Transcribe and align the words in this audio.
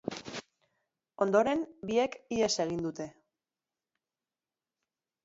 Ondoren, 1.25 1.61
biek 1.89 2.17
ihes 2.37 2.49
egin 2.65 2.81
dute. 2.87 3.07